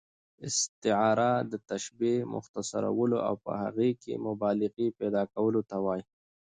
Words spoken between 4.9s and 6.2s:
پیدا کولو ته وايي.